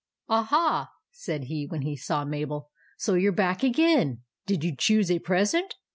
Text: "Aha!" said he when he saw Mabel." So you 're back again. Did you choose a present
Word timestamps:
"Aha!" 0.29 0.89
said 1.11 1.43
he 1.43 1.67
when 1.67 1.83
he 1.83 1.95
saw 1.95 2.25
Mabel." 2.25 2.71
So 2.97 3.13
you 3.13 3.29
're 3.29 3.35
back 3.35 3.61
again. 3.61 4.23
Did 4.47 4.63
you 4.63 4.75
choose 4.75 5.11
a 5.11 5.19
present 5.19 5.75